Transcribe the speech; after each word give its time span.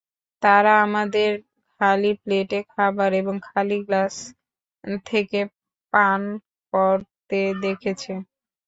তারা 0.43 0.73
আমাদের 0.85 1.29
খালি 1.81 2.11
প্লেটে 2.21 2.59
খাবার 2.71 3.09
এবং 3.21 3.35
খালি 3.47 3.77
গ্লাস 3.85 4.15
থেকে 5.05 5.39
পান 5.93 6.21
করতে 6.73 7.39
দেখেছে। 7.63 8.11